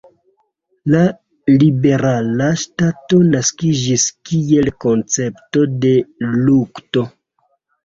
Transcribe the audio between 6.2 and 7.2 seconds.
lukto.